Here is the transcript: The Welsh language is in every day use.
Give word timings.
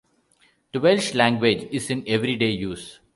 The 0.73 0.79
Welsh 0.79 1.13
language 1.13 1.67
is 1.71 1.91
in 1.91 2.03
every 2.07 2.35
day 2.35 2.49
use. 2.49 2.99